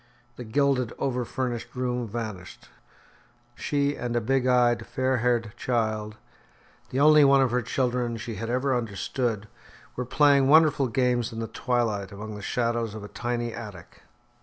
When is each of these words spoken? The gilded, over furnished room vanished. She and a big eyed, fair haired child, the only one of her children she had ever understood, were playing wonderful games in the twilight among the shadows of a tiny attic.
The 0.35 0.43
gilded, 0.43 0.93
over 0.97 1.23
furnished 1.23 1.75
room 1.75 2.07
vanished. 2.07 2.69
She 3.53 3.95
and 3.95 4.15
a 4.15 4.19
big 4.19 4.47
eyed, 4.47 4.87
fair 4.87 5.17
haired 5.17 5.53
child, 5.55 6.17
the 6.89 6.99
only 6.99 7.23
one 7.23 7.39
of 7.43 7.51
her 7.51 7.61
children 7.61 8.17
she 8.17 8.33
had 8.33 8.49
ever 8.49 8.75
understood, 8.75 9.47
were 9.95 10.05
playing 10.05 10.47
wonderful 10.47 10.87
games 10.87 11.31
in 11.31 11.37
the 11.39 11.45
twilight 11.47 12.11
among 12.11 12.33
the 12.33 12.41
shadows 12.41 12.95
of 12.95 13.03
a 13.03 13.09
tiny 13.09 13.53
attic. 13.53 14.01